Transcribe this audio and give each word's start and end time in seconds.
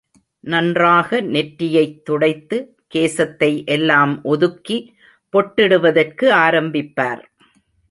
நன்றாக 0.39 1.21
நெற்றியைத் 1.21 2.01
துடைத்து 2.03 2.75
கேசத்தை 2.95 3.65
எல்லாம் 3.65 4.23
ஒதுக்கி 4.23 4.93
பொட்டிடுவதற்கு 5.33 6.29
ஆரம்பிப்பார். 6.41 7.21